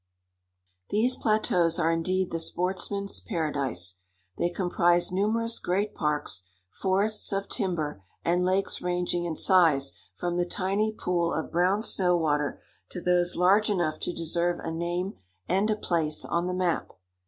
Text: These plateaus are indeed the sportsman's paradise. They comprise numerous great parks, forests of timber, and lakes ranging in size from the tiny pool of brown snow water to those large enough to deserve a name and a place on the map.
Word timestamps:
These 0.89 1.15
plateaus 1.15 1.77
are 1.77 1.91
indeed 1.91 2.31
the 2.31 2.39
sportsman's 2.39 3.19
paradise. 3.19 3.99
They 4.35 4.49
comprise 4.49 5.11
numerous 5.11 5.59
great 5.59 5.93
parks, 5.93 6.41
forests 6.71 7.31
of 7.31 7.47
timber, 7.47 8.01
and 8.25 8.43
lakes 8.43 8.81
ranging 8.81 9.25
in 9.25 9.35
size 9.35 9.91
from 10.15 10.37
the 10.37 10.45
tiny 10.47 10.91
pool 10.91 11.31
of 11.31 11.51
brown 11.51 11.83
snow 11.83 12.17
water 12.17 12.63
to 12.89 12.99
those 12.99 13.35
large 13.35 13.69
enough 13.69 13.99
to 13.99 14.11
deserve 14.11 14.57
a 14.57 14.71
name 14.71 15.19
and 15.47 15.69
a 15.69 15.75
place 15.75 16.25
on 16.25 16.47
the 16.47 16.55
map. 16.55 16.93